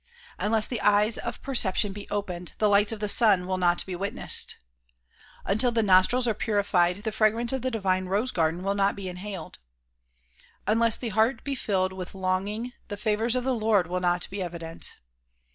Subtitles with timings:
[0.39, 3.85] Unless the eyes of per ception be opened the lights of the sun will not
[3.85, 4.55] be witnessed.
[5.45, 9.07] Until the nostrils are purified the fragrance of the divine rose garden will not be
[9.09, 9.59] inhaled.
[10.65, 14.41] Unless the heart be filled with longing the favors of the Lord will not be
[14.41, 14.91] evident.